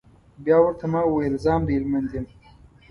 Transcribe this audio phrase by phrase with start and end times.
[0.43, 2.25] بيا ورته ما وويل زه هم د هلمند يم.